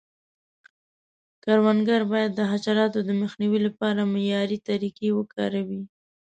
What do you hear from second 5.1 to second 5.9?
وکاروي.